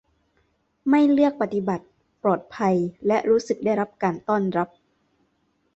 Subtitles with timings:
[0.89, 1.85] ไม่เลือกปฏิบัติ
[2.23, 2.75] ปลอดภัย
[3.07, 4.69] และรู้สึกได้รับการต้อนรับ